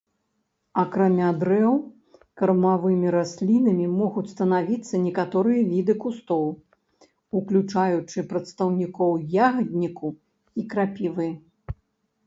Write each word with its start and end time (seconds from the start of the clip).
Акрамя 0.83 1.27
дрэў 1.41 1.73
кармавымі 2.41 3.11
раслінамі 3.15 3.85
могуць 3.97 4.23
станавіцца 4.35 5.01
некаторыя 5.03 5.61
віды 5.75 5.95
кустоў, 6.05 6.49
уключаючы 7.43 8.25
прадстаўнікоў 8.33 9.11
ягадніку 9.51 10.09
і 10.63 10.67
крапівы. 10.75 11.29